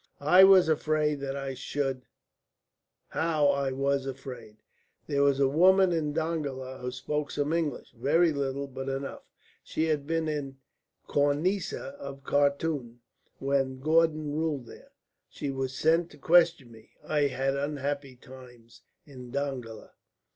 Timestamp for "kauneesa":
11.13-11.93